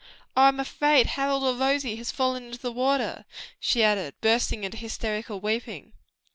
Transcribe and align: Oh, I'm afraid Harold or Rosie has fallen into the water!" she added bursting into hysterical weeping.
Oh, 0.35 0.45
I'm 0.45 0.59
afraid 0.59 1.05
Harold 1.05 1.43
or 1.43 1.53
Rosie 1.53 1.95
has 1.97 2.09
fallen 2.11 2.45
into 2.47 2.57
the 2.57 2.71
water!" 2.71 3.23
she 3.59 3.83
added 3.83 4.15
bursting 4.19 4.63
into 4.63 4.75
hysterical 4.77 5.39
weeping. 5.39 5.93